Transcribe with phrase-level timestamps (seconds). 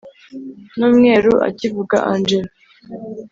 [0.77, 2.51] numweru akivuga angella